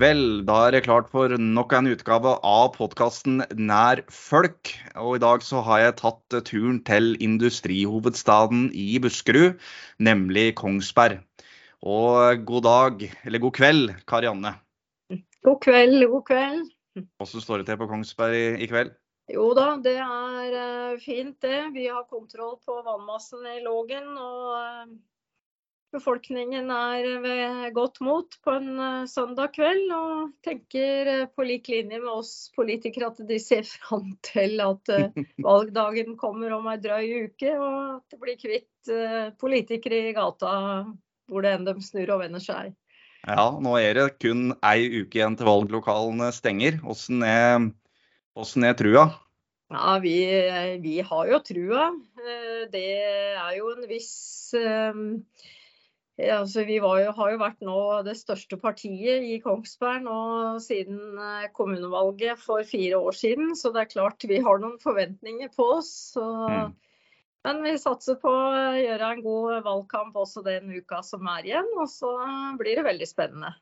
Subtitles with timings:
[0.00, 0.46] kveld.
[0.48, 4.70] Da er det klart for nok en utgave av podkasten Nær folk.
[4.96, 9.58] Og i dag så har jeg tatt turen til industrihovedstaden i Buskerud,
[10.00, 11.20] nemlig Kongsberg.
[11.84, 14.54] Og god dag, eller god kveld, Karianne.
[15.44, 16.64] God kveld, god kveld.
[17.20, 18.96] Hvordan står det til på Kongsberg i, i kveld?
[19.30, 21.60] Jo da, det er uh, fint det.
[21.76, 24.16] Vi har kontroll på vannmassen i Lågen.
[24.16, 24.96] og...
[25.90, 31.66] Befolkningen er ved godt mot på en eh, søndag kveld og tenker eh, på lik
[31.72, 36.78] linje med oss politikere at de ser fram til at eh, valgdagen kommer om ei
[36.78, 38.66] drøy uke, og at det blir kvitt
[39.42, 40.52] politikere i gata
[41.28, 42.70] hvor det enn de snur og vender seg.
[43.26, 46.78] Ja, nå er det kun ei uke igjen til valglokalene stenger.
[46.86, 47.66] Hvordan er,
[48.32, 49.04] hvordan er trua?
[49.74, 50.16] Ja, vi,
[50.86, 51.90] vi, har jo trua.
[52.72, 54.14] Det er jo en viss
[56.28, 60.18] Altså, vi jo, har jo vært nå det største partiet i Kongsberg nå
[60.62, 63.54] siden eh, kommunevalget for fire år siden.
[63.56, 65.90] Så det er klart vi har noen forventninger på oss.
[66.16, 66.74] Så, mm.
[67.46, 71.72] Men vi satser på å gjøre en god valgkamp også den uka som er igjen.
[71.78, 72.12] Og så
[72.60, 73.54] blir det veldig spennende.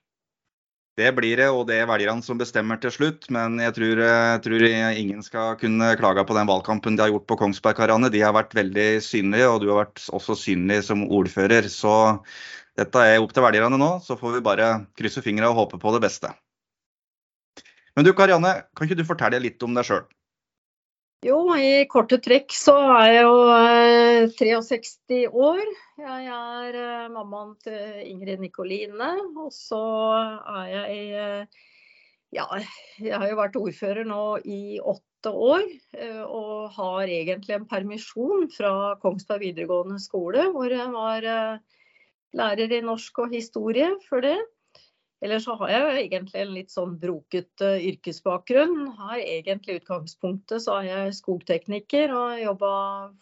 [0.98, 3.28] Det blir det, og det er velgerne som bestemmer til slutt.
[3.34, 4.64] Men jeg tror, jeg tror,
[4.98, 7.78] ingen skal kunne klage på den valgkampen de har gjort på Kongsberg.
[7.78, 8.10] Karianne.
[8.10, 11.70] De har vært veldig synlige, og du har vært også synlig som ordfører.
[11.70, 11.94] Så
[12.78, 13.92] dette er opp til velgerne nå.
[14.02, 16.34] Så får vi bare krysse fingra og håpe på det beste.
[17.94, 20.02] Men du Karianne, kan ikke du fortelle litt om deg sjøl?
[21.26, 23.38] Jo, i korte trekk så er jeg jo
[24.38, 25.64] 63 eh, år.
[25.98, 29.08] Jeg er eh, mammaen til Ingrid Nikoline.
[29.34, 29.80] Og så
[30.14, 31.64] er jeg eh,
[32.30, 32.46] Ja,
[33.02, 35.66] jeg har jo vært ordfører nå i åtte år.
[36.28, 41.26] Og har egentlig en permisjon fra Kongsberg videregående skole, hvor jeg var
[42.36, 44.36] lærer i norsk og historie før det.
[45.24, 48.76] Ellers så har jeg egentlig en litt sånn brokete yrkesbakgrunn.
[49.00, 52.70] Har egentlig utgangspunktet så er jeg skogtekniker og jobba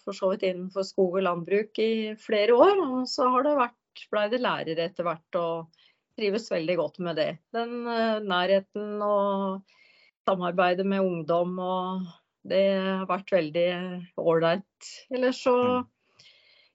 [0.05, 2.83] for så vidt innenfor skog og landbruk i flere år.
[2.85, 5.81] Og så har det vært, blei det lærer etter hvert og
[6.21, 7.31] trives veldig godt med det.
[7.57, 9.75] Den uh, nærheten og
[10.29, 12.07] samarbeidet med ungdom og
[12.47, 13.69] det har vært veldig
[14.21, 14.97] ålreit.
[15.11, 15.93] Ellers så mm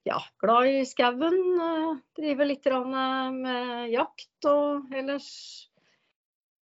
[0.08, 1.38] ja, glad i skauen.
[1.62, 5.30] Eh, driver litt med jakt og ellers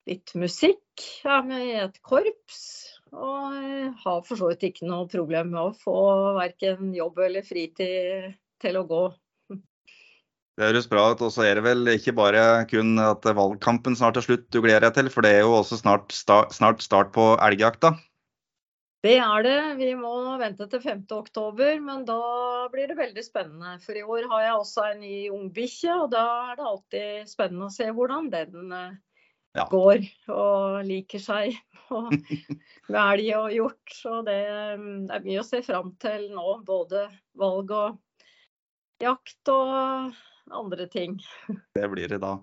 [0.08, 1.04] litt musikk.
[1.26, 2.64] Er med i et korps.
[3.16, 6.00] Og eh, har for så vidt ikke noe problem med å få
[6.40, 9.06] verken jobb eller fritid til å gå.
[10.56, 11.24] Det høres bra ut.
[11.28, 14.88] Og så er det vel ikke bare kun at valgkampen snart er slutt du gleder
[14.88, 17.98] deg til, for det er jo også snart start på elgjakta?
[19.06, 19.58] Det er det.
[19.78, 20.12] Vi må
[20.42, 22.22] vente til 5.10, men da
[22.74, 23.76] blir det veldig spennende.
[23.84, 27.68] For i år har jeg også en ny ungbikkje, og da er det alltid spennende
[27.68, 28.96] å se hvordan den eh,
[29.60, 29.68] ja.
[29.70, 31.54] går og liker seg
[31.94, 32.10] Og
[32.98, 33.94] elg og gjort.
[33.94, 34.40] Så det,
[34.82, 36.48] mm, det er mye å se fram til nå.
[36.66, 37.06] Både
[37.38, 38.26] valg og
[39.06, 40.18] jakt og
[40.50, 41.20] andre ting.
[41.78, 42.40] Det blir det da.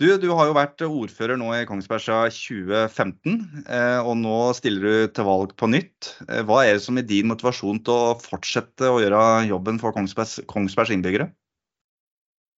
[0.00, 4.86] Du, du, har jo vært ordfører nå i Kongsberg siden 2015, eh, og nå stiller
[4.86, 6.14] du til valg på nytt.
[6.24, 9.92] Eh, hva er det som er din motivasjon til å fortsette å gjøre jobben for
[9.92, 11.28] Kongsbergs, Kongsbergs innbyggere?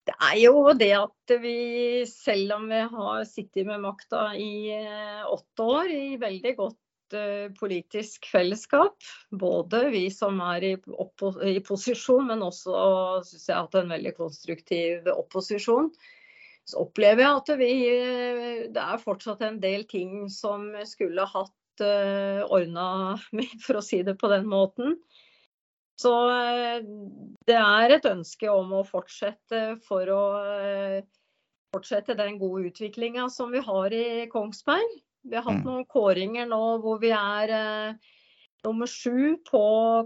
[0.07, 1.57] Det er jo det at vi,
[2.13, 6.79] selv om vi har sittet med makta i eh, åtte år, i veldig godt
[7.59, 8.95] politisk fellesskap.
[9.35, 10.75] Både vi som er i,
[11.51, 12.73] i posisjon, men også
[13.27, 15.91] synes jeg, hatt en veldig konstruktiv opposisjon
[16.69, 17.73] så opplever jeg at vi,
[18.73, 22.87] det er fortsatt en del ting som skulle hatt uh, ordna
[23.37, 24.97] med, for å si det på den måten.
[25.99, 26.79] Så uh,
[27.49, 30.23] det er et ønske om å fortsette for å
[31.73, 34.99] fortsette den gode utviklinga som vi har i Kongsberg.
[35.23, 35.69] Vi har hatt mm.
[35.69, 37.53] noen kåringer nå hvor vi er
[38.67, 39.63] nummer sju på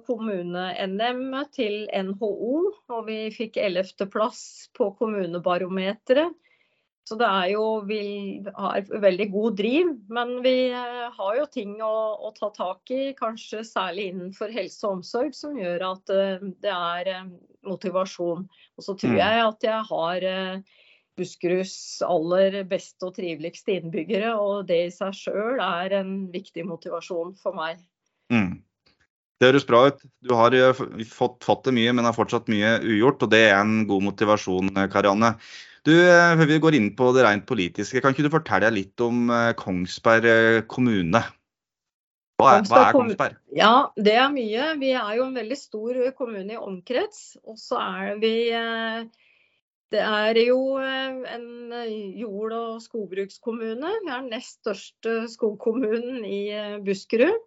[0.06, 2.56] kommune-NM til NHO.
[2.92, 4.42] Og vi fikk ellevteplass
[4.76, 6.36] på kommunebarometeret.
[7.06, 8.00] Så det er jo Vi
[8.56, 13.12] har veldig god driv, men vi eh, har jo ting å, å, ta tak i,
[13.18, 17.28] kanskje særlig innenfor helse og omsorg, som gjør at eh, det er eh,
[17.66, 18.42] motivasjon.
[18.50, 19.20] Og så tror mm.
[19.22, 20.26] jeg at jeg har
[21.16, 27.32] Buskeruds aller beste og triveligste innbyggere, og det i seg sjøl er en viktig motivasjon
[27.38, 27.78] for meg.
[28.34, 28.58] Mm.
[29.38, 30.02] Det høres bra ut.
[30.26, 33.86] Du har fått, fått det mye, men har fortsatt mye ugjort, og det er en
[33.88, 35.34] god motivasjon, Karianne.
[35.86, 39.02] Du, eh, Før vi går inn på det rent politiske, kan ikke du fortelle litt
[39.04, 41.20] om eh, Kongsberg eh, kommune?
[42.42, 43.36] Hva er, hva er, Kongsberg?
[43.54, 44.72] Ja, det er mye.
[44.80, 47.38] Vi er jo en veldig stor kommune i omkrets.
[47.46, 48.34] Og så er vi
[49.94, 51.72] Det er jo en
[52.18, 53.94] jord- og skogbrukskommune.
[54.02, 56.50] Vi er den nest største skogkommunen i
[56.84, 57.38] Buskerud.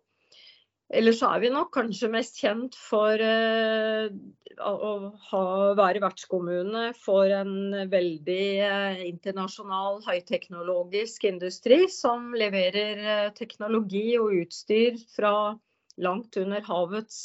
[0.90, 4.10] Ellers er vi nok kanskje mest kjent for uh,
[4.58, 4.94] å
[5.30, 5.42] ha,
[5.78, 14.98] være vertskommune for en veldig uh, internasjonal høyteknologisk industri som leverer uh, teknologi og utstyr
[15.14, 15.54] fra
[16.02, 17.22] langt under havets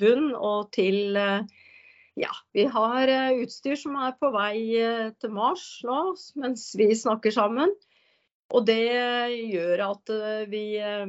[0.00, 1.14] bunn og til
[2.16, 4.56] ja, vi har utstyr som er på vei
[5.20, 5.98] til Mars nå
[6.40, 7.74] mens vi snakker sammen.
[8.54, 8.82] Og det
[9.50, 11.06] gjør at eh, vi, eh,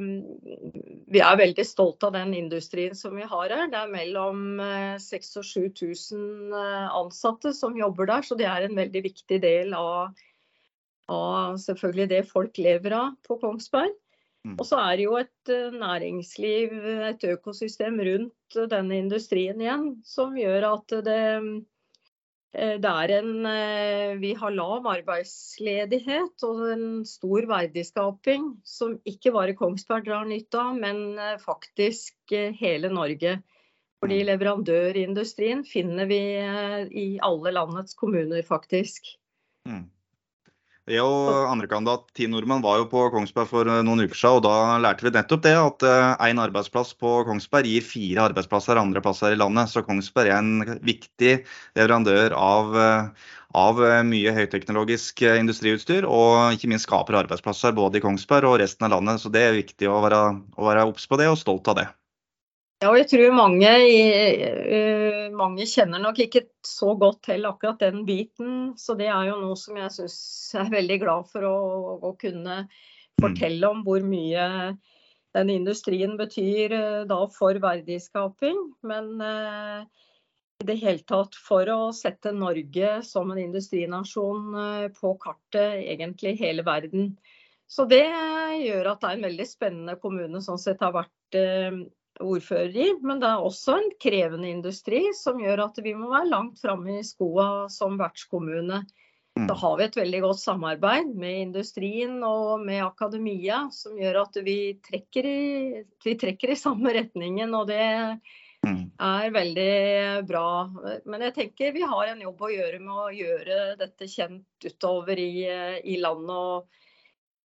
[1.16, 3.66] vi, er veldig stolt av den industrien som vi har her.
[3.72, 4.60] Det er mellom
[5.02, 9.76] 6000 og 7000 eh, ansatte som jobber der, så det er en veldig viktig del
[9.76, 10.16] av,
[11.12, 13.94] av selvfølgelig det folk lever av på Kongsberg.
[14.46, 14.54] Mm.
[14.60, 16.76] Og så er det jo et næringsliv,
[17.08, 21.66] et økosystem rundt denne industrien igjen, som gjør at det Eh,
[22.56, 30.24] en, eh, vi har lav arbeidsledighet og en stor verdiskaping som ikke bare Kongsberg drar
[30.24, 32.14] nytte av, men eh, faktisk
[32.60, 33.42] hele Norge.
[34.00, 34.26] Fordi mm.
[34.28, 36.20] leverandørindustrien finner vi
[36.92, 39.08] i alle landets kommuner, faktisk.
[39.66, 39.86] Mm.
[40.86, 44.44] Jeg og andrekandidat Ti Nordmann var jo på Kongsberg for eh, noen uker siden, og
[44.44, 49.02] da lærte vi nettopp det at én eh, arbeidsplass på Kongsberg gir fire arbeidsplasser andre
[49.02, 49.72] plasser i landet.
[49.72, 51.32] Så Kongsberg er en viktig
[51.74, 53.26] leverandør av, eh,
[53.66, 58.94] av mye høyteknologisk industriutstyr, og ikke minst skaper arbeidsplasser både i Kongsberg og resten av
[58.94, 59.24] landet.
[59.24, 60.22] Så det er viktig å være,
[60.54, 61.90] å være obs på det og stolt av det.
[62.82, 68.02] Ja, og jeg tror mange, uh, mange, kjenner nok ikke så godt til akkurat den
[68.04, 68.74] biten.
[68.76, 70.18] Så det er jo noe som jeg syns
[70.60, 71.54] er veldig glad for å,
[72.04, 72.66] å, kunne
[73.16, 74.44] fortelle om hvor mye
[75.36, 78.60] den industrien betyr uh, da for verdiskaping.
[78.84, 79.88] Men uh,
[80.60, 86.64] i det hele tatt for å sette Norge som en industrinasjon på kartet, egentlig hele
[86.64, 87.14] verden.
[87.68, 91.36] Så det gjør at det er en veldig spennende kommune sånn sett har vært
[92.22, 92.90] ordfører i.
[93.02, 97.00] Men det er også en krevende industri som gjør at vi må være langt framme
[97.00, 98.84] i skoa som vertskommune.
[99.36, 99.58] Da mm.
[99.60, 104.58] har vi et veldig godt samarbeid med industrien og med akademia, som gjør at vi
[104.80, 105.40] trekker i,
[106.04, 107.52] vi trekker i samme retningen.
[107.58, 107.84] Og det
[108.64, 108.80] mm.
[108.96, 109.74] er veldig
[110.30, 110.48] bra.
[111.04, 115.20] Men jeg tenker vi har en jobb å gjøre med å gjøre dette kjent utover
[115.20, 115.44] i,
[115.84, 116.82] i landet.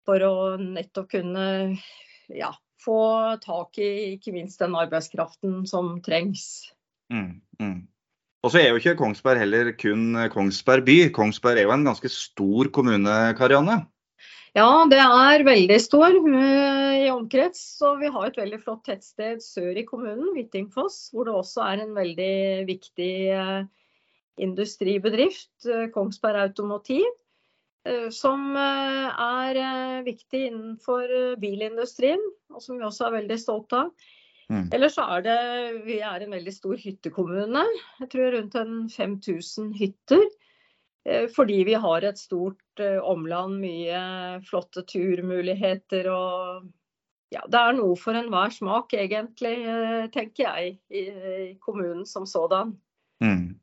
[0.06, 1.44] for å nettopp kunne
[2.31, 3.00] ja, få
[3.43, 6.73] tak i ikke minst den arbeidskraften som trengs.
[7.12, 7.79] Mm, mm.
[8.41, 10.99] Og så er jo ikke Kongsberg heller kun Kongsberg by.
[11.12, 13.82] Kongsberg er jo en ganske stor kommune, Karianne?
[14.56, 17.61] Ja, det er veldig stor uh, i omkrets.
[17.79, 21.85] Så vi har et veldig flott tettsted sør i kommunen, Hvittingfoss, hvor det også er
[21.85, 22.35] en veldig
[22.67, 23.61] viktig uh,
[24.43, 27.06] industribedrift, uh, Kongsberg Automotiv.
[27.88, 32.21] Eh, som eh, er eh, viktig innenfor bilindustrien,
[32.53, 34.11] og som vi også er veldig stolte av.
[34.50, 34.67] Mm.
[34.75, 35.38] Ellers er det
[35.87, 37.62] Vi er en veldig stor hyttekommune.
[38.03, 40.27] Jeg tror rundt en 5000 hytter.
[41.32, 44.00] Fordi vi har et stort omland, mye
[44.44, 46.67] flotte turmuligheter og
[47.32, 49.55] ja, det er noe for enhver smak, egentlig,
[50.13, 52.75] tenker jeg, i kommunen som sådan.
[53.25, 53.59] Mm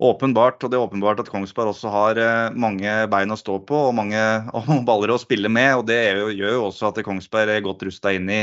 [0.00, 3.82] åpenbart, og det er åpenbart at Kongsberg også har eh, mange bein å stå på
[3.90, 4.20] og mange
[4.88, 5.74] baller å spille med.
[5.80, 6.00] og Det
[6.36, 8.42] gjør jo også at Kongsberg er godt rusta inn i,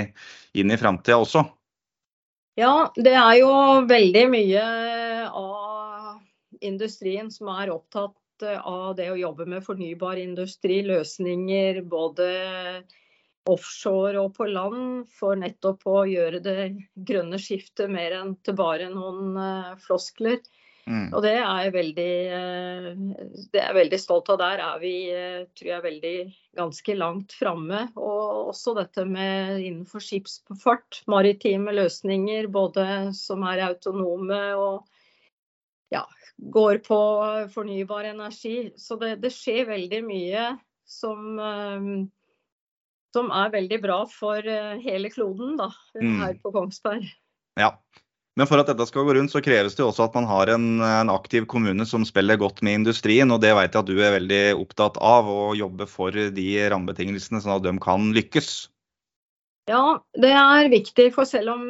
[0.57, 1.43] inn i framtida også.
[2.57, 3.49] Ja, det er jo
[3.89, 4.61] veldig mye
[5.29, 6.15] av
[6.65, 12.29] industrien som er opptatt eh, av det å jobbe med fornybar industri, løsninger både
[13.47, 16.61] offshore og på land, for nettopp å gjøre det
[17.07, 20.41] grønne skiftet mer enn til bare noen eh, floskler.
[20.87, 21.07] Mm.
[21.11, 22.85] Og det er jeg veldig, eh,
[23.51, 24.39] det er veldig stolt av.
[24.39, 26.13] Der er vi eh, tror jeg, veldig
[26.57, 27.81] ganske langt framme.
[27.99, 34.87] Og også dette med innenfor skipsfart, maritime løsninger, både som er autonome og
[35.91, 36.05] ja,
[36.55, 37.01] går på
[37.51, 38.71] fornybar energi.
[38.79, 40.49] Så det, det skjer veldig mye
[40.87, 41.93] som, eh,
[43.11, 44.51] som er veldig bra for
[44.87, 46.19] hele kloden da, mm.
[46.23, 47.11] her på Kongsberg.
[47.59, 47.73] Ja,
[48.37, 50.67] men for at dette skal gå rundt, så kreves det også at man har en,
[50.85, 53.33] en, aktiv kommune som spiller godt med industrien.
[53.33, 57.41] Og det vet jeg at du er veldig opptatt av, å jobbe for de rammebetingelsene
[57.41, 58.51] sånn at de kan lykkes.
[59.71, 61.09] Ja, det er viktig.
[61.17, 61.65] For selv om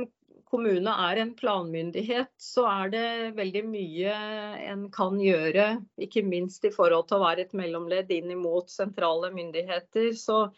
[0.51, 3.07] kommune er en planmyndighet, så er det
[3.39, 4.19] veldig mye
[4.67, 5.69] en kan gjøre.
[6.03, 10.11] Ikke minst i forhold til å være et mellomledd inn mot sentrale myndigheter.
[10.19, 10.49] Så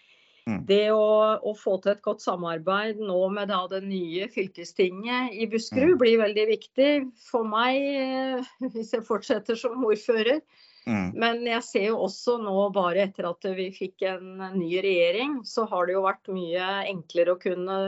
[0.50, 0.62] Mm.
[0.70, 1.10] Det å,
[1.46, 6.00] å, få til et godt samarbeid nå med da, det nye fylkestinget i Buskerud mm.
[6.02, 6.90] blir veldig viktig
[7.28, 10.42] for meg eh, hvis jeg fortsetter som ordfører.
[10.90, 11.10] Mm.
[11.22, 15.68] Men jeg ser jo også nå, bare etter at vi fikk en ny regjering, så
[15.70, 17.80] har det jo vært mye enklere å kunne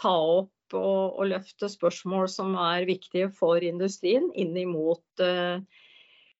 [0.00, 5.62] ta opp og, og løfte spørsmål som er viktige for industrien inn imot uh,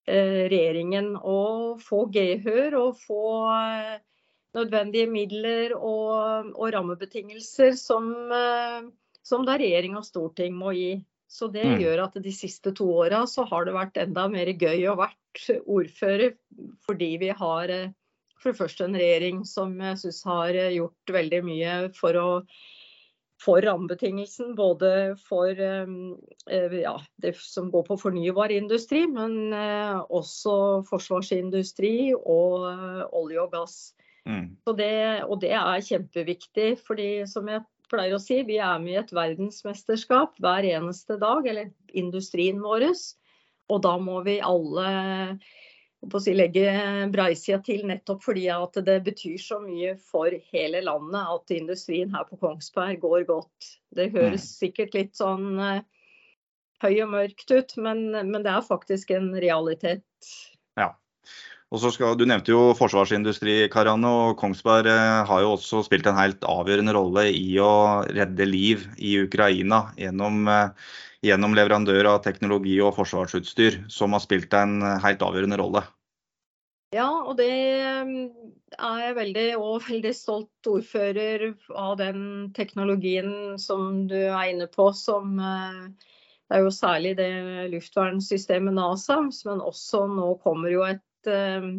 [0.06, 1.14] regjeringen.
[1.18, 3.98] Og få gehør og få uh,
[4.54, 8.86] nødvendige midler og, og rammebetingelser som, uh,
[9.26, 10.94] som da regjering og storting må gi.
[11.34, 11.80] Så det mm.
[11.82, 15.48] gjør at de siste to åra så har det vært enda mer gøy å vært
[15.66, 16.36] ordfører,
[16.86, 17.90] fordi vi har eh,
[18.38, 22.28] for det første en regjering som jeg syns har eh, gjort veldig mye for å
[23.44, 24.88] for rammebetingelsen, både
[25.20, 30.54] for eh, ja, det som går på fornybar industri, men også
[30.88, 32.64] forsvarsindustri og
[33.10, 33.76] olje og gass.
[34.28, 34.56] Mm.
[34.78, 34.94] Det,
[35.28, 39.12] og det er kjempeviktig, fordi som jeg pleier å si, vi er med i et
[39.14, 42.88] verdensmesterskap hver eneste dag, eller industrien vår.
[43.72, 44.88] Og da må vi alle
[46.20, 46.68] si, legge
[47.12, 52.26] breisida til nettopp fordi at det betyr så mye for hele landet at industrien her
[52.28, 53.70] på Kongsberg går godt.
[53.96, 54.52] Det høres mm.
[54.64, 55.80] sikkert litt sånn uh,
[56.84, 60.04] høy og mørkt ut, men, men det er faktisk en realitet.
[60.80, 60.92] Ja.
[61.74, 66.06] Og så skal, Du nevnte jo forsvarsindustri, Karan, og Kongsberg eh, har jo også spilt
[66.06, 70.92] en helt avgjørende rolle i å redde liv i Ukraina gjennom, eh,
[71.26, 75.82] gjennom leverandør av teknologi og forsvarsutstyr, som har spilt en helt avgjørende rolle.
[76.94, 78.12] Ja, og det eh,
[78.78, 84.92] er jeg veldig, og veldig stolt ordfører av den teknologien som du er inne på.
[84.94, 87.32] som det er jo særlig det
[87.72, 91.70] luftvernsystemet NASA, men også nå kommer jo et Eh,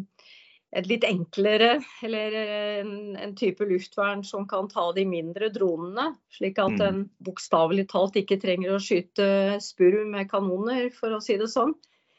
[0.76, 2.34] et litt enklere, eller
[2.82, 6.10] en, en, type luftvern som kan ta de mindre dronene.
[6.34, 6.84] Slik at mm.
[6.84, 9.28] en bokstavelig talt ikke trenger å skyte
[9.62, 11.72] spurv med kanoner, for å si det sånn.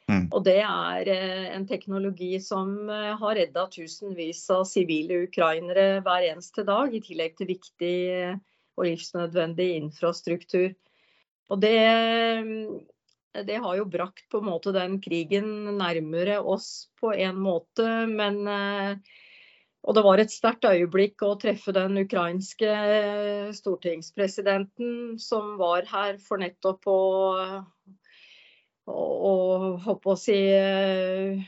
[0.08, 0.30] Mm.
[0.32, 6.30] Og det er eh, en teknologi som eh, har redda tusenvis av sivile ukrainere hver
[6.32, 7.98] eneste dag, i tillegg til viktig
[8.78, 10.72] og livsnødvendig infrastruktur.
[11.52, 11.78] Og det
[13.46, 17.86] det har jo brakt på en måte den krigen nærmere oss på en måte.
[18.10, 18.98] Men eh,
[19.88, 26.18] Og det var et sterkt øyeblikk å treffe den ukrainske eh, stortingspresidenten som var her
[26.20, 27.02] for nettopp å,
[28.88, 31.46] og håper å si eh,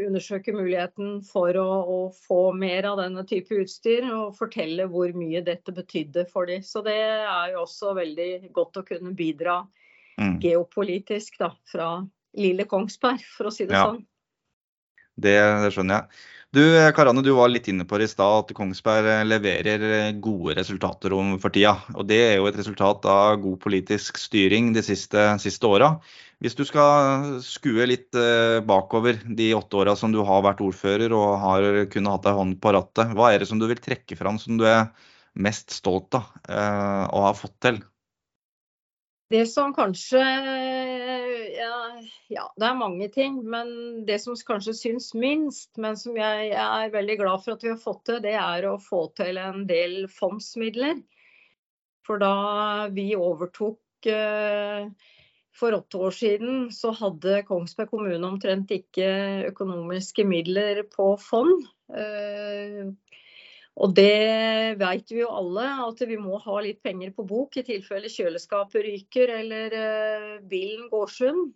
[0.00, 5.44] undersøke muligheten for å, å, få mer av denne type utstyr og fortelle hvor mye
[5.46, 6.64] dette betydde for dem.
[6.66, 9.60] Så det er jo også veldig godt å kunne bidra
[10.20, 10.36] mm.
[10.42, 11.88] geopolitisk da, fra
[12.38, 13.88] lille Kongsberg, for å si det ja.
[13.88, 14.02] sånn.
[15.14, 16.22] Det, det, skjønner jeg.
[16.54, 16.62] Du
[16.94, 21.54] Karane, du var litt inne på i stad at Kongsberg leverer gode resultater om for
[21.54, 21.74] tida.
[21.94, 25.96] Og det er jo et resultat av god politisk styring de siste, siste åra.
[26.42, 31.14] Hvis du skal skue litt eh, bakover de åtte åra som du har vært ordfører
[31.14, 34.18] og har kunnet hatt ei hånd på rattet, hva er det som du vil trekke
[34.18, 34.90] fram som du er
[35.34, 37.82] mest stolt av og å ha fått til?
[39.34, 40.20] Det som kanskje
[41.54, 41.78] ja,
[42.30, 43.40] ja, det er mange ting.
[43.50, 43.72] Men
[44.06, 47.80] det som kanskje syns minst, men som jeg, er veldig glad for at vi har
[47.80, 51.02] fått til, det er å få til en del fondsmidler.
[52.06, 52.34] For da
[52.94, 54.86] vi overtok eh,
[55.54, 59.08] for åtte år siden, så hadde Kongsberg kommune omtrent ikke
[59.50, 61.64] økonomiske midler på fond.
[61.90, 62.84] Eh,
[63.74, 67.64] og det vet vi jo alle, at vi må ha litt penger på bok i
[67.66, 71.48] tilfelle kjøleskapet ryker eller uh, bilen går sund.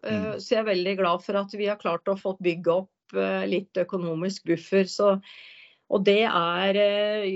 [0.00, 0.30] Uh, mm.
[0.40, 3.44] Så jeg er veldig glad for at vi har klart å få bygge opp uh,
[3.44, 4.88] litt økonomisk buffer.
[4.88, 5.12] Så,
[5.92, 6.80] og det er,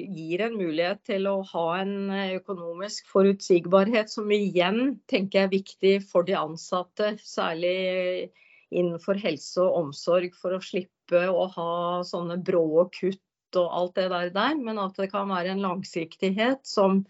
[0.08, 2.08] gir en mulighet til å ha en
[2.40, 8.30] økonomisk forutsigbarhet som igjen tenker jeg er viktig for de ansatte, særlig
[8.72, 11.72] innenfor helse og omsorg, for å slippe å ha
[12.06, 13.20] sånne brå kutt
[13.58, 17.02] og alt det der, der, men at det kan være en langsiktighet som,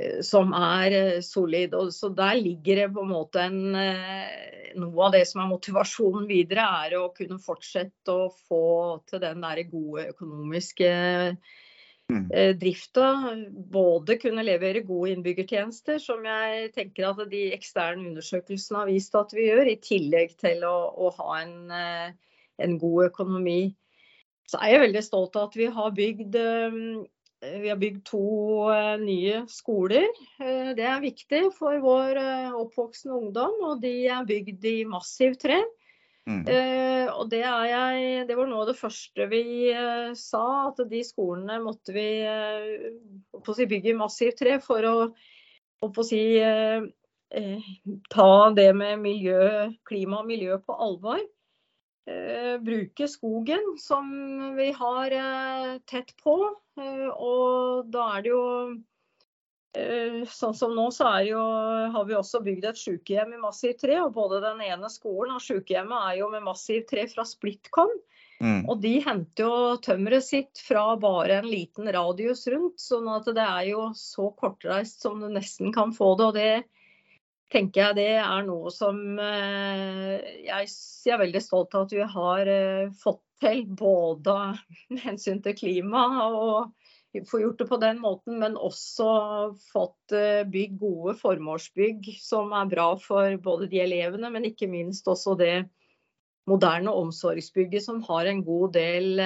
[0.00, 1.74] eh, som er eh, solid.
[1.78, 5.48] Og så der ligger det på en måte en, eh, Noe av det som er
[5.50, 10.90] motivasjonen videre, er å kunne fortsette å få til den der gode økonomiske
[12.06, 12.28] mm.
[12.60, 13.08] drifta.
[13.50, 19.34] Både kunne levere gode innbyggertjenester, som jeg tenker at de eksterne undersøkelsene har vist at
[19.34, 21.74] vi gjør, i tillegg til å, å ha en,
[22.62, 23.74] en god økonomi.
[24.50, 26.78] Så er jeg veldig stolt av at vi har bygd, eh,
[27.62, 28.22] vi har bygd to
[28.74, 30.08] eh, nye skoler.
[30.42, 32.18] Eh, det er viktig for vår
[32.58, 35.62] oppvoksende ungdom, og de er bygd i massivt tre.
[36.30, 36.44] Mm.
[37.16, 39.72] og det, jeg, det, var noe av det første vi
[40.14, 42.04] sa, at de skolene måtte vi
[43.56, 44.92] si, bygge i massivt tre for å,
[45.88, 46.20] å si,
[48.14, 51.24] ta det med miljø, klima og miljø på alvor.
[52.64, 54.10] Bruke skogen som
[54.56, 55.14] vi har
[55.90, 56.36] tett på.
[57.16, 58.46] Og da er det jo
[59.70, 61.38] Sånn som nå så jo,
[61.94, 64.00] har vi også bygd et sykehjem i massivt tre.
[64.02, 67.92] og Både den ene skolen og sykehjemmet er jo med massivt tre fra Splitcom.
[68.40, 68.64] Mm.
[68.72, 72.80] Og de henter jo tømmeret sitt fra bare en liten radius rundt.
[72.80, 76.26] sånn at det er jo så kortreist som du nesten kan få det.
[76.26, 76.52] Og det
[77.50, 80.68] tenker jeg det er noe som eh, jeg,
[81.10, 83.64] er veldig stolt av at vi har eh, fått til.
[83.66, 84.36] Både
[84.92, 89.10] med hensyn til klima og få gjort det på den måten, men også
[89.72, 95.10] fått eh, bygd gode formålsbygg som er bra for både de elevene, men ikke minst
[95.10, 95.54] også det
[96.50, 99.20] moderne omsorgsbygget som har en god del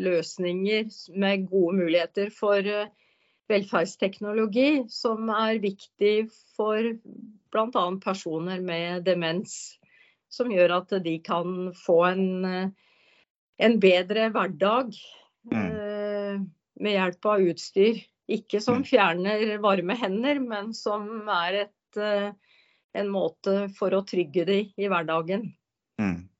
[0.00, 0.88] løsninger
[1.20, 2.64] med gode muligheter for
[3.50, 6.14] velferdsteknologi, som er viktig
[6.56, 6.88] for
[7.52, 7.84] bl.a.
[8.02, 9.76] personer med demens.
[10.30, 12.70] Som gjør at de kan få en,
[13.58, 14.94] en bedre hverdag
[15.50, 15.56] mm.
[15.56, 16.40] Eh,
[16.80, 17.98] med hjelp av utstyr.
[18.30, 18.86] Ikke som mm.
[18.86, 22.30] fjerner varme hender, men som er et, eh,
[22.94, 25.48] en måte for å trygge de i hverdagen.
[26.00, 26.30] Mm.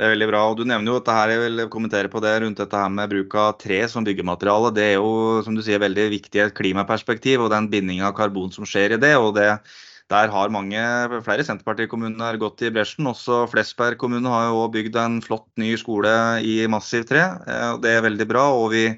[0.00, 0.40] Det er veldig bra.
[0.48, 3.10] og Du nevner jo dette her, jeg vil kommentere på det rundt dette her med
[3.12, 4.70] bruk av tre som byggemateriale.
[4.72, 8.16] Det er jo som du sier, veldig viktig i et klimaperspektiv og den bindinga av
[8.16, 9.12] karbon som skjer i det.
[9.20, 9.50] og det
[10.10, 10.82] der har mange,
[11.22, 13.06] flere Senterpartikommuner gått i bresjen.
[13.10, 16.12] Også Flesberg kommune har jo bygd en flott ny skole
[16.42, 17.26] i massivt tre.
[17.46, 18.48] Eh, det er veldig bra.
[18.50, 18.88] og vi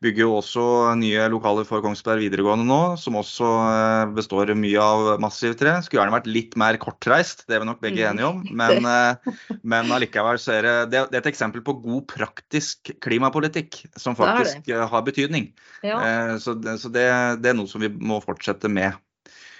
[0.00, 0.62] bygger jo også
[0.96, 5.74] nye lokaler for Kongsberg videregående nå, som også eh, består mye av massivt tre.
[5.84, 8.44] Skulle gjerne vært litt mer kortreist, det er vi nok begge enige om.
[8.44, 8.54] Mm.
[8.60, 13.82] Men, eh, men allikevel så er det, det er et eksempel på god praktisk klimapolitikk
[13.96, 14.88] som faktisk det det.
[14.92, 15.52] har betydning.
[15.84, 16.00] Ja.
[16.40, 17.06] Så, det, så det,
[17.40, 18.96] det, er noe som vi må fortsette med.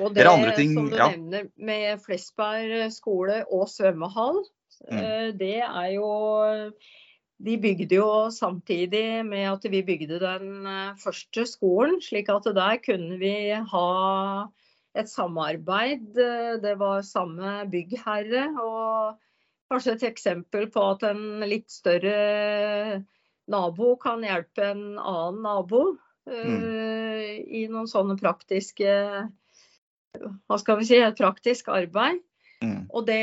[0.00, 1.10] Og det, det ting, som du ja.
[1.12, 4.40] nevner med Flesberg skole og svømmehall,
[4.88, 5.36] mm.
[5.38, 6.08] det er jo
[7.40, 12.80] de bygde jo samtidig med at vi bygde den eh, første skolen, slik at der
[12.84, 13.34] kunne vi
[13.72, 13.86] ha
[14.94, 16.20] et samarbeid.
[16.60, 18.44] Det var samme byggherre.
[18.60, 19.16] Og
[19.70, 23.00] kanskje et eksempel på at en litt større
[23.50, 25.82] nabo kan hjelpe en annen nabo
[26.28, 26.56] mm.
[26.60, 28.90] uh, i noen sånne praktiske
[30.18, 32.22] Hva skal vi si, et praktisk arbeid.
[32.64, 32.88] Mm.
[32.90, 33.20] Og det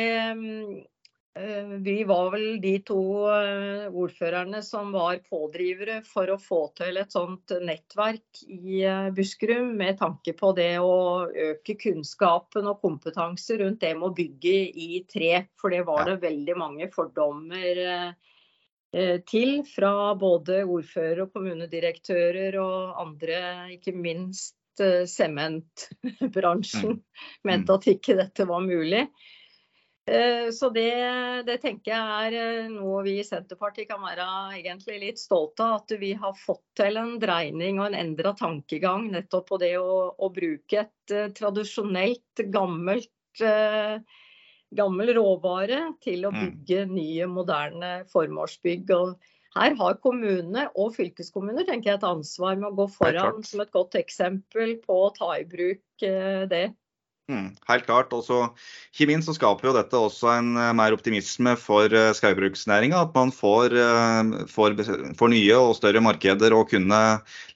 [1.38, 6.98] Eh, vi var vel de to eh, ordførerne som var pådrivere for å få til
[6.98, 13.60] et sånt nettverk i eh, Buskerud, med tanke på det å øke kunnskapen og kompetanse
[13.62, 14.56] rundt det med å bygge
[14.88, 15.46] i tre.
[15.62, 17.84] For det var det veldig mange fordommer
[19.28, 23.40] til fra både ordfører og kommunedirektører og andre,
[23.76, 24.57] ikke minst
[25.10, 27.26] sementbransjen, mm.
[27.50, 29.04] mente at ikke dette var mulig.
[30.12, 30.92] Eh, så det,
[31.44, 35.82] det, tenker jeg er eh, noe vi i Senterpartiet kan være egentlig litt stolte av.
[35.82, 40.14] At vi har fått til en dreining og en endra tankegang nettopp på det å,
[40.16, 44.00] å bruke et uh, tradisjonelt, gammelt, uh,
[44.80, 46.40] gammel råvare til å mm.
[46.40, 48.96] bygge nye, moderne formålsbygg.
[48.96, 53.64] Og her har kommunene og fylkeskommuner tenker jeg, et ansvar med å gå foran som
[53.64, 56.68] et godt eksempel på å ta i bruk uh, det.
[57.28, 58.14] Mm, helt klart.
[58.16, 58.38] Også,
[58.94, 63.02] ikke minst så skaper jo dette også en uh, mer optimisme for uh, skaubruksnæringa.
[63.04, 64.78] At man får, uh, får,
[65.20, 67.02] får, nye og større markeder å kunne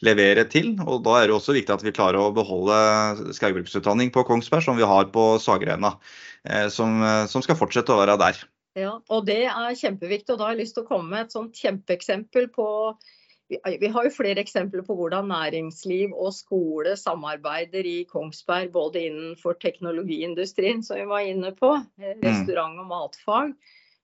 [0.03, 0.73] levere til.
[0.83, 4.79] og Da er det også viktig at vi klarer å beholde skogbruksutdanning på Kongsberg, som
[4.79, 5.95] vi har på Sagrena.
[6.43, 6.99] Uh, som,
[7.31, 8.43] som, skal fortsette å være der.
[8.77, 10.33] Ja, og Det er kjempeviktig.
[10.33, 12.67] og Da har jeg lyst til å komme med et sånt kjempeeksempel på
[13.51, 19.57] vi har jo flere eksempler på hvordan næringsliv og skole samarbeider i Kongsberg, både innenfor
[19.59, 22.21] teknologiindustrien, som vi var inne på, eh, mm.
[22.23, 23.51] restaurant- og matfag.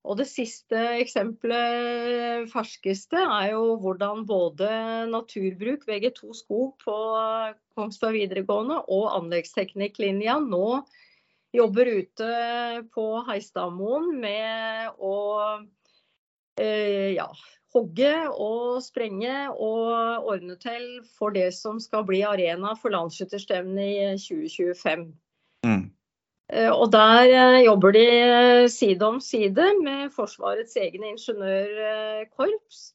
[0.07, 4.67] Og det siste eksempelet, ferskeste, er jo hvordan både
[5.11, 6.95] naturbruk, VG2 skog på
[7.75, 10.83] Kongsberg videregående og anleggsteknikklinja nå
[11.55, 12.31] jobber ute
[12.93, 15.17] på Heistadmoen med å
[16.59, 17.27] eh, ja,
[17.75, 24.09] hogge og sprenge og ordne til for det som skal bli arena for landsskytterstevnet i
[24.23, 25.07] 2025.
[25.67, 25.85] Mm.
[26.53, 28.05] Eh, og der eh, jobber de
[28.71, 32.85] side om side med Forsvarets egne ingeniørkorps.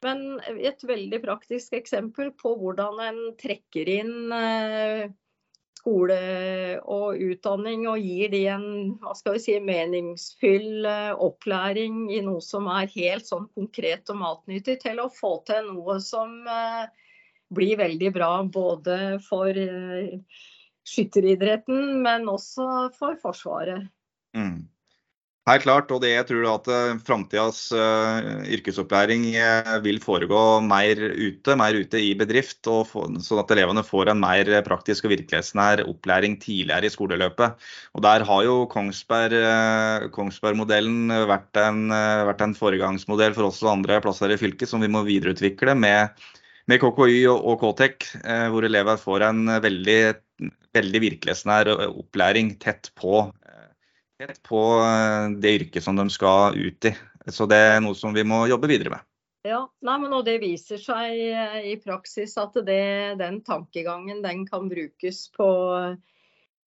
[0.00, 4.30] Men et veldig praktisk eksempel på hvordan en trekker inn
[5.80, 6.16] skole
[6.84, 8.66] og utdanning og gir de en
[9.00, 14.20] hva skal vi si, meningsfull eh, opplæring i noe som er helt sånn konkret og
[14.20, 16.84] matnyttig, til å få til noe som eh,
[17.54, 20.20] blir veldig bra både for eh,
[20.86, 23.88] skytteridretten, men også for Forsvaret.
[24.36, 24.68] Mm.
[25.50, 31.00] Helt klart, og det jeg tror at uh, framtidas uh, yrkesopplæring uh, vil foregå mer
[31.10, 36.36] ute, mer ute i bedrift, sånn at elevene får en mer praktisk og virkelighetsnær opplæring
[36.42, 37.58] tidligere i skoleløpet.
[37.98, 40.62] Og Der har jo Kongsberg-modellen Kongsberg
[41.32, 41.82] vært, en,
[42.30, 46.14] vært en foregangsmodell for oss og andre plasser i fylket, som vi må videreutvikle med,
[46.70, 48.06] med KKY og, og KTEK,
[48.54, 50.00] hvor elever får en veldig,
[50.78, 53.26] veldig virkelighetsnær opplæring tett på
[54.46, 56.92] på eh, det yrket som de skal ut i.
[57.30, 59.06] Så det er noe som vi må jobbe videre med.
[59.46, 64.44] Ja, nei, men og Det viser seg eh, i praksis at det, den tankegangen den
[64.48, 65.48] kan brukes på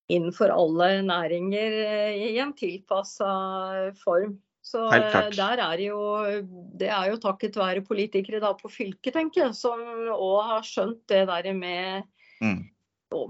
[0.09, 4.39] innenfor alle næringer eh, i en tilpassa form.
[4.63, 5.99] Så der er jo,
[6.79, 9.81] Det er jo takket være politikere da på fylket, tenker jeg, som
[10.15, 12.07] òg har skjønt det der med
[12.39, 12.72] mm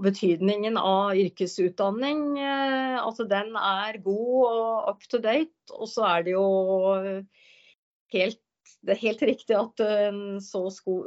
[0.04, 2.24] betydningen av yrkesutdanning.
[2.38, 5.54] Eh, altså den er god og up to date.
[5.74, 6.46] Og så er det jo
[8.14, 8.40] helt,
[8.84, 9.80] det er helt riktig at
[10.44, 10.98] så sko,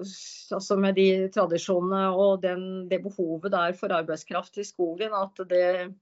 [0.56, 5.42] altså med de tradisjonene og den, det behovet det er for arbeidskraft i skogen, at
[5.50, 5.94] det,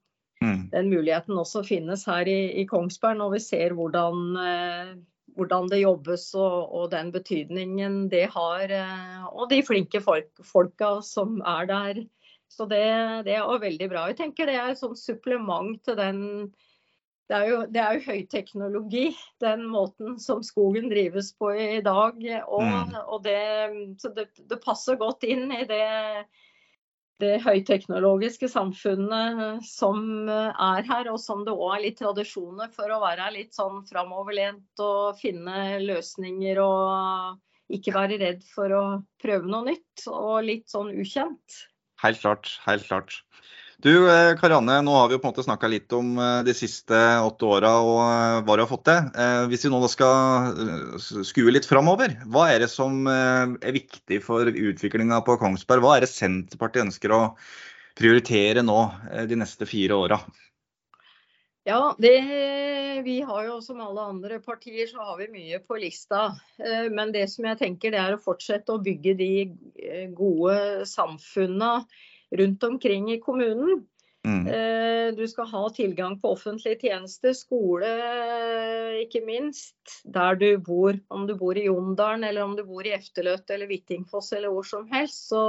[0.42, 0.70] mm.
[0.72, 4.96] den muligheten også finnes her i, i, Kongsberg når vi ser hvordan, eh,
[5.36, 8.72] hvordan det jobbes og, og, den betydningen det har.
[8.72, 12.04] Eh, og de flinke folk, folka som er der
[12.56, 12.86] så det,
[13.28, 14.06] det er også veldig bra.
[14.12, 16.24] Jeg tenker det er et sånt supplement til den
[17.26, 19.06] det er, jo, det er jo høyteknologi,
[19.42, 22.20] den måten som skogen drives på i dag.
[22.46, 22.92] Og, mm.
[23.02, 23.40] og det,
[24.02, 25.88] så det, det, passer godt inn i det,
[27.24, 33.02] det høyteknologiske samfunnet som er her, og som det òg er litt tradisjoner for å
[33.02, 38.84] være litt sånn framoverlent og finne løsninger og ikke være redd for å
[39.22, 41.64] prøve noe nytt og litt sånn ukjent.
[42.04, 42.58] Helt klart.
[42.66, 43.22] Helt klart.
[43.84, 46.54] Du eh, Karianne, nå har vi jo på en måte snakka litt om eh, de
[46.56, 49.10] siste åtte åra og eh, hva du har fått til.
[49.52, 50.56] Hvis vi nå skal
[51.28, 55.84] skue litt framover, hva er det som er viktig for utviklinga på Kongsberg?
[55.84, 57.22] Hva er det Senterpartiet ønsker å
[58.00, 58.80] prioritere nå
[59.28, 60.22] de neste fire åra?
[61.66, 62.14] Ja, det,
[63.06, 66.28] vi har jo som alle andre partier så har vi mye på lista.
[66.94, 69.32] Men det som jeg tenker det er å fortsette å bygge de
[70.14, 71.80] gode samfunna
[72.38, 73.82] rundt omkring i kommunen.
[74.26, 74.48] Mm.
[74.48, 77.92] Eh, du skal ha tilgang på offentlige tjenester, skole
[79.04, 80.98] ikke minst, der du bor.
[81.14, 84.66] Om du bor i Jondalen eller om du bor i Efterløt eller Hvittingfoss eller hvor
[84.66, 85.28] som helst.
[85.30, 85.44] Så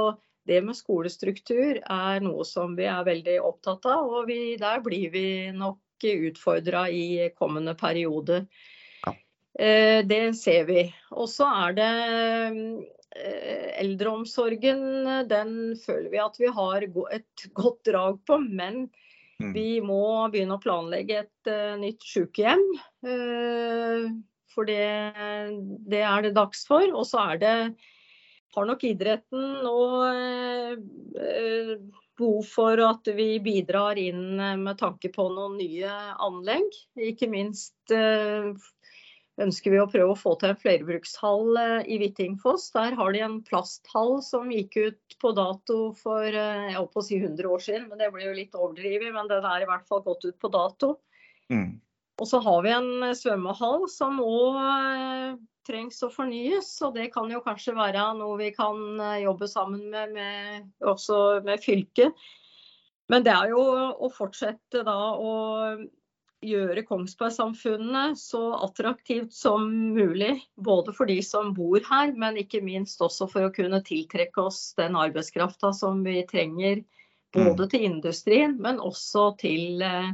[0.47, 5.09] det med skolestruktur er noe som vi er veldig opptatt av, og vi, der blir
[5.11, 8.43] vi nok utfordra i kommende periode.
[9.05, 9.15] Ja.
[9.59, 10.83] Eh, det ser vi.
[11.15, 11.91] Og så er det
[13.17, 14.81] Eh, eldreomsorgen
[15.29, 18.87] den føler vi at vi har et godt drag på, men
[19.41, 19.53] mm.
[19.55, 22.63] vi må begynne å planlegge et uh, nytt sykehjem.
[24.53, 25.13] For det,
[25.89, 26.85] det, er det dags for.
[26.93, 27.55] Og så er det
[28.57, 30.73] har nok idretten uh,
[32.17, 36.73] behov for at vi bidrar inn med tanke på noen nye anlegg.
[37.09, 37.77] Ikke minst
[39.41, 42.69] ønsker vi å prøve å få til en flerbrukshall eh, i Hvittingfoss.
[42.75, 47.19] Der har de en plasthall som gikk ut på dato for jeg håper å si
[47.21, 49.13] 100 år siden, men det blir jo litt overdrevet.
[49.15, 50.95] Men den er i hvert fall gått ut på dato.
[51.53, 51.77] Mm.
[52.17, 56.71] Og så har vi en svømmehall som òg eh, trengs å fornyes.
[56.87, 61.63] Og det kan jo kanskje være noe vi kan jobbe sammen med, med også med
[61.63, 62.27] fylket.
[63.11, 63.61] Men det er jo
[64.03, 65.33] å fortsette da å
[66.45, 70.35] gjøre Kongsberg-samfunnet så attraktivt som mulig.
[70.55, 74.73] Både for de som bor her, men ikke minst også for å kunne tiltrekke oss
[74.77, 76.83] den arbeidskrafta som vi trenger.
[77.35, 77.69] Både mm.
[77.73, 80.13] til industrien, men også til eh,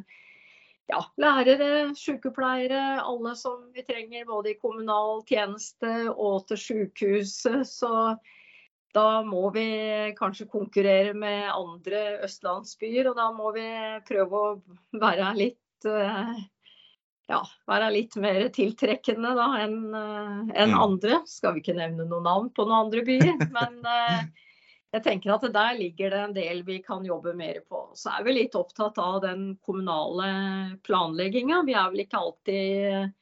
[0.91, 7.63] ja, lærere, sykepleiere, alle som vi trenger både i kommunal tjeneste og til sykehuset.
[7.69, 7.91] Så
[8.93, 9.67] da må vi
[10.19, 13.67] kanskje konkurrere med andre østlandsbyer, og da må vi
[14.09, 14.55] prøve å
[15.01, 16.39] være litt Eh,
[17.31, 20.79] ja, være litt mer tiltrekkende da, enn en eh, mm.
[20.79, 21.21] andre.
[21.29, 23.45] Skal vi ikke nevne noen navn på noen andre byer.
[23.55, 24.25] Men eh,
[24.93, 27.87] jeg tenker at der ligger det en del vi kan jobbe mer på.
[27.97, 30.27] Så er vi litt opptatt av den kommunale
[30.85, 31.63] planlegginga.
[31.65, 33.19] Vi er vel ikke alltid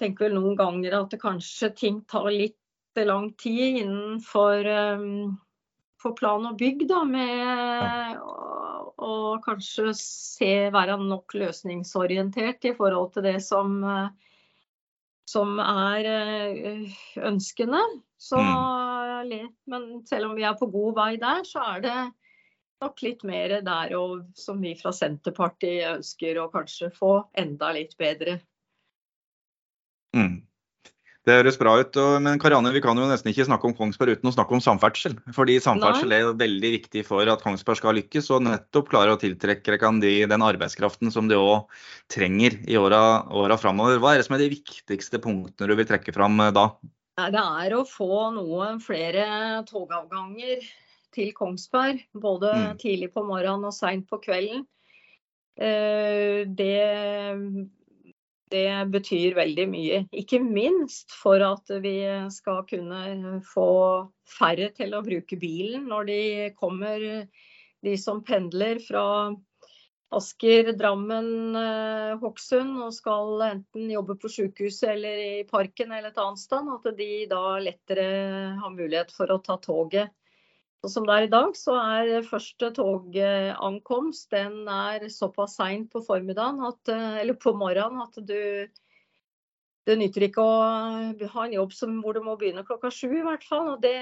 [0.00, 2.56] Tenker vel noen ganger at kanskje ting tar litt
[2.96, 5.34] lang tid innenfor um,
[6.16, 8.22] plan og bygg, da, med
[8.96, 13.76] å kanskje se, være nok løsningsorientert i forhold til det som,
[15.28, 16.08] som er
[17.28, 17.84] ønskene.
[18.16, 18.89] Så, mm.
[19.24, 21.96] Men selv om vi er på god vei der, så er det
[22.80, 27.96] nok litt mer der og, som vi fra Senterpartiet ønsker å kanskje få enda litt
[28.00, 28.40] bedre
[30.16, 30.40] Mm.
[31.28, 31.96] Det høres bra ut.
[32.24, 35.18] Men Karianne, vi kan jo nesten ikke snakke om Kongsberg uten å snakke om samferdsel.
[35.36, 36.20] Fordi samferdsel Nei.
[36.22, 40.46] er veldig viktig for at Kongsberg skal lykkes, og nettopp klare å tiltrekke de, den
[40.46, 41.68] arbeidskraften som de òg
[42.10, 44.00] trenger i åra, åra framover.
[44.00, 46.70] Hva er det som er de viktigste punktene du vil trekke fram eh, da?
[47.34, 49.24] Det er å få noen flere
[49.68, 50.64] togavganger
[51.14, 52.04] til Kongsberg.
[52.12, 52.78] Både mm.
[52.82, 54.64] tidlig på morgenen og seint på kvelden.
[55.60, 57.68] Eh, det
[58.50, 59.98] det betyr veldig mye.
[60.16, 62.02] Ikke minst for at vi
[62.34, 63.70] skal kunne få
[64.26, 66.22] færre til å bruke bilen når de
[66.58, 67.04] kommer,
[67.80, 69.04] de som pendler fra
[70.10, 76.18] Asker, Drammen, eh, Hokksund og skal enten jobbe på sykehuset eller i parken eller et
[76.18, 76.70] annet sted.
[76.74, 78.08] At de da lettere
[78.58, 80.10] har mulighet for å ta toget
[80.82, 86.00] Og som det er i dag, så er første togankomst den er såpass seint på
[86.02, 88.66] formiddagen, at, eh, eller på morgenen, at du
[89.88, 90.56] det nytter ikke å
[91.34, 93.74] ha en jobb som, hvor du må begynne klokka sju i hvert fall.
[93.74, 93.94] og det,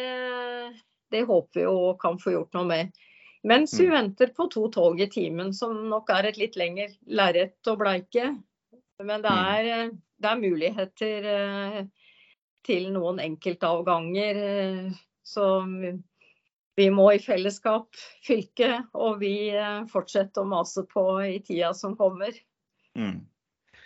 [1.10, 2.98] det håper vi jo kan få gjort noe med.
[3.46, 3.92] Mens vi mm.
[3.92, 8.32] venter på to tog i timen, som nok er et litt lengre lerret å bleike.
[8.98, 9.46] Men det mm.
[9.54, 11.80] er, det er muligheter eh,
[12.66, 14.42] til noen enkeltavganger.
[14.42, 15.46] Eh, så
[16.78, 17.94] vi må i fellesskap,
[18.26, 22.34] fylket og vi fortsetter fortsette å mase på i tida som kommer.
[22.98, 23.22] Mm.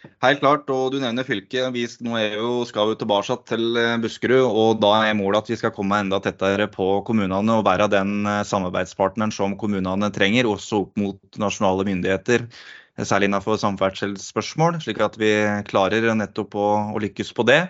[0.03, 1.69] Helt klart, og du nevner fylket.
[1.75, 4.49] Vi nå jo, skal jo tilbake til eh, Buskerud.
[4.51, 8.27] og Da er målet at vi skal komme enda tettere på kommunene og være den
[8.27, 12.49] eh, samarbeidspartneren som kommunene trenger, også opp mot nasjonale myndigheter.
[12.99, 15.31] Særlig innenfor samferdselsspørsmål, slik at vi
[15.71, 17.63] klarer nettopp å, å lykkes på det.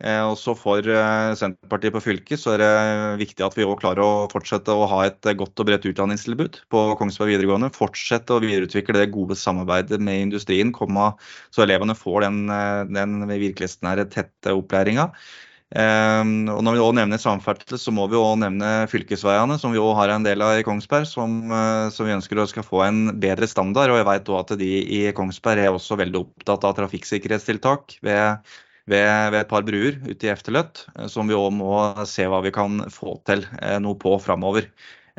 [0.00, 2.70] Eh, også for eh, Senterpartiet på fylket så er det
[3.20, 6.84] viktig at vi også klarer å fortsette å ha et godt og bredt utdanningstilbud på
[6.96, 7.68] Kongsberg videregående.
[7.76, 14.08] Fortsette å videreutvikle det gode samarbeidet med industrien, så elevene får den, eh, den virkelighetsnære,
[14.14, 15.10] tette opplæringa.
[15.70, 20.00] og Når vi også nevner samferdsel, så må vi også nevne fylkesveiene, som vi også
[20.00, 21.44] har en del av i Kongsberg, som,
[21.94, 23.92] som vi ønsker skal få en bedre standard.
[23.92, 28.42] og jeg vet også at De i Kongsberg er også veldig opptatt av trafikksikkerhetstiltak ved
[28.90, 31.74] ved, ved et par bruer ute i Efterløtt, eh, som vi òg må
[32.08, 34.68] se hva vi kan få til eh, noe på framover.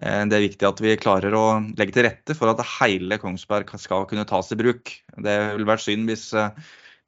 [0.02, 1.46] Eh, det er viktig at vi klarer å
[1.80, 4.94] legge til rette for at hele Kongsberg skal kunne tas i bruk.
[5.18, 6.30] Det ville vært synd hvis,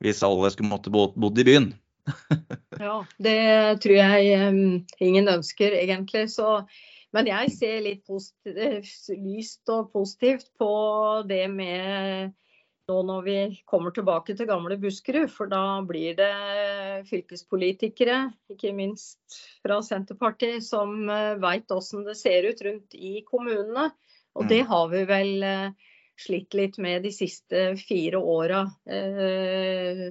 [0.03, 1.71] hvis alle skulle måtte bo, bodd i byen.
[2.83, 3.39] ja, det
[3.83, 4.49] tror jeg
[4.99, 6.25] ingen ønsker egentlig.
[6.33, 6.61] Så,
[7.15, 10.73] men jeg ser litt lyst og positivt på
[11.29, 12.33] det med
[12.91, 13.37] nå når vi
[13.69, 15.31] kommer tilbake til gamle Buskerud.
[15.31, 16.33] For da blir det
[17.09, 18.17] fylkespolitikere,
[18.51, 23.89] ikke minst fra Senterpartiet, som eh, veit hvordan det ser ut rundt i kommunene.
[24.33, 24.69] Og det mm.
[24.71, 28.65] har vi vel eh, slitt litt med de siste fire åra.
[28.89, 30.09] Eh,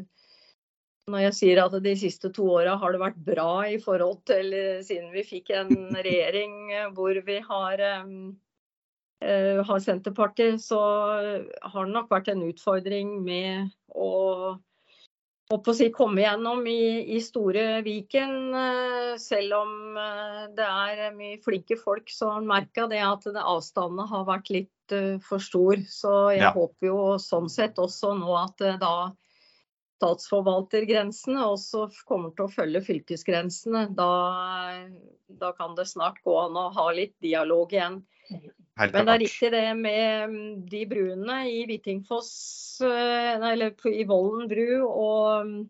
[1.12, 4.54] når jeg sier at de siste to åra har det vært bra i forhold til
[4.86, 5.72] siden vi fikk en
[6.06, 6.54] regjering
[6.94, 7.82] hvor vi har
[9.66, 10.80] har Senterpartiet, så
[11.62, 14.10] har det nok vært en utfordring med å,
[15.52, 18.36] å si, komme gjennom i, i, store Viken.
[18.56, 24.08] Eh, selv om eh, det er mye flinke folk som merka det at det avstandene
[24.10, 25.80] har vært litt for stor.
[25.88, 26.52] Så jeg ja.
[26.52, 29.12] håper jo sånn sett også nå at da
[30.02, 33.86] statsforvaltergrensene også kommer til å følge fylkesgrensene.
[33.96, 34.10] Da,
[35.28, 38.02] da kan det snart gå an å ha litt dialog igjen.
[38.30, 42.30] Men det er riktig det med mm, de bruene i Hvittingfoss,
[42.86, 45.66] eh, eller i Vollen bru og, mm,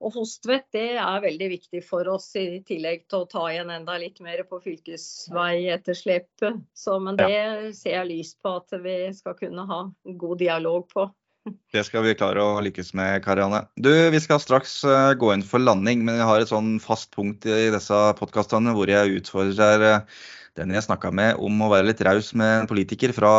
[0.00, 3.98] og Hostvedt, det er veldig viktig for oss, i tillegg til å ta igjen enda
[4.00, 6.60] litt mer på fylkesveietterslepet.
[7.06, 7.70] Men det ja.
[7.76, 9.80] ser jeg lyst på at vi skal kunne ha
[10.24, 11.06] god dialog på.
[11.72, 13.62] Det skal vi klare å lykkes med, Karianne.
[13.80, 17.08] Du, Vi skal straks eh, gå inn for landing, men jeg har et sånn fast
[17.14, 20.20] punkt i disse podkastene hvor jeg utfordrer eh,
[20.60, 23.32] den jeg snakka med om å være litt raus med en politiker fra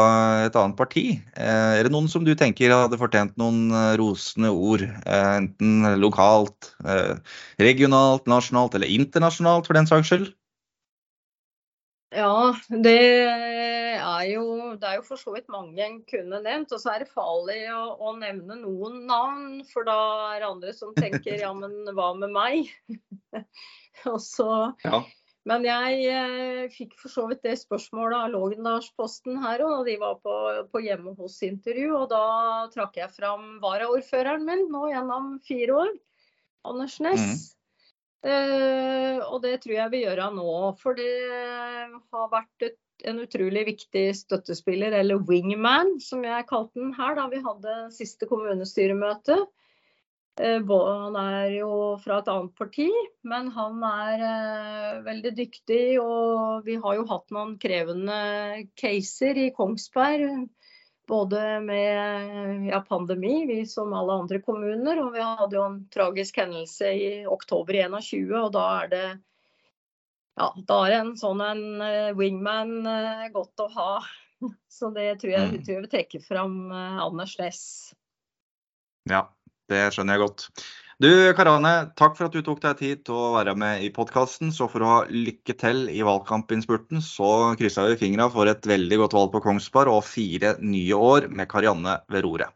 [0.48, 1.06] et annet parti.
[1.36, 4.84] Eh, er det noen som du tenker hadde fortjent noen eh, rosende ord?
[4.84, 6.74] Eh, enten lokalt,
[7.62, 10.32] regionalt, nasjonalt eller internasjonalt for den saks skyld?
[12.12, 12.98] Ja, det
[13.32, 16.74] er, jo, det er jo for så vidt mange en kunne nevnt.
[16.76, 19.96] Og så er det farlig å, å, nevne noen navn, for da
[20.34, 22.74] er det andre som tenker ja, men hva med meg?
[24.12, 24.50] og så
[24.84, 25.06] ja.
[25.50, 29.96] Men jeg eh, fikk for så vidt det spørsmålet av Lågendalsposten her òg, da de
[30.04, 30.36] var på,
[30.70, 31.90] på hjemme hos-intervju.
[31.98, 32.26] Og da
[32.74, 35.98] trakk jeg fram varaordføreren min nå gjennom fire år,
[36.70, 37.26] Anders Næss.
[37.26, 37.42] Mm.
[38.22, 40.54] Eh, og det tror jeg vi gjør nå.
[40.82, 42.78] For det har vært et,
[43.10, 48.30] en utrolig viktig støttespiller, eller wingman, som jeg kalte den her da vi hadde siste
[48.30, 49.42] kommunestyremøte.
[50.40, 52.88] Han er jo fra et annet parti,
[53.28, 56.00] men han er veldig dyktig.
[56.02, 60.48] Og vi har jo hatt noen krevende caser i Kongsberg
[61.12, 66.38] både med ja, pandemi, vi som alle andre kommuner, og vi hadde jo en tragisk
[66.40, 69.06] hendelse i oktober 21, og da er det
[70.40, 72.78] ja, da er en sånn en wingman
[73.34, 73.90] godt å ha.
[74.72, 77.66] Så det tror jeg, vi trekker fram Anders Næss.
[79.12, 79.26] Ja,
[79.72, 80.48] det skjønner jeg godt.
[81.02, 84.52] Du Karane, takk for at du tok deg tid til å være med i podkasten.
[84.54, 89.00] Så for å ha lykke til i valgkampinnspurten, så krysser vi fingra for et veldig
[89.02, 92.54] godt valg på Kongsberg og fire nye år med Karianne ved roret.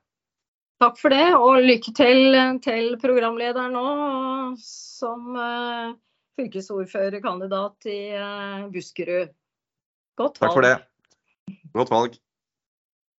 [0.83, 3.85] Takk for det, og lykke til til programlederen nå
[4.61, 5.95] som uh,
[6.37, 9.31] fylkesordførerkandidat i uh, Buskerud.
[10.19, 10.51] Godt valg.
[10.51, 10.75] Takk for det.
[11.73, 12.21] Godt valg.